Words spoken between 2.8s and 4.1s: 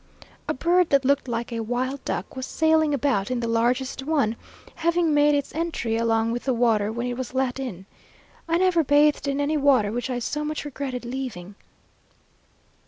about in the largest